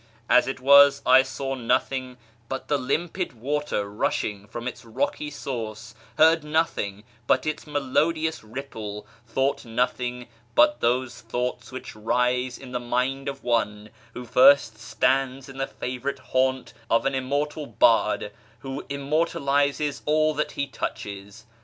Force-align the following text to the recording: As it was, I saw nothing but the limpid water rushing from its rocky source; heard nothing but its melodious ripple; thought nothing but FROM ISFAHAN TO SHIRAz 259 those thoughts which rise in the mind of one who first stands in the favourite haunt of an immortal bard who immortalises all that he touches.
As 0.27 0.47
it 0.47 0.59
was, 0.59 1.03
I 1.05 1.21
saw 1.21 1.53
nothing 1.53 2.17
but 2.49 2.69
the 2.69 2.79
limpid 2.79 3.33
water 3.33 3.87
rushing 3.87 4.47
from 4.47 4.67
its 4.67 4.83
rocky 4.83 5.29
source; 5.29 5.93
heard 6.17 6.43
nothing 6.43 7.03
but 7.27 7.45
its 7.45 7.67
melodious 7.67 8.43
ripple; 8.43 9.05
thought 9.27 9.63
nothing 9.63 10.25
but 10.55 10.79
FROM 10.79 11.03
ISFAHAN 11.03 11.03
TO 11.03 11.09
SHIRAz 11.11 11.23
259 11.31 11.51
those 11.51 11.53
thoughts 11.53 11.71
which 11.71 11.95
rise 11.95 12.57
in 12.57 12.71
the 12.71 12.79
mind 12.79 13.29
of 13.29 13.43
one 13.43 13.91
who 14.15 14.25
first 14.25 14.79
stands 14.79 15.47
in 15.47 15.59
the 15.59 15.67
favourite 15.67 16.17
haunt 16.17 16.73
of 16.89 17.05
an 17.05 17.13
immortal 17.13 17.67
bard 17.67 18.31
who 18.61 18.83
immortalises 18.89 20.01
all 20.07 20.33
that 20.33 20.53
he 20.53 20.65
touches. 20.65 21.45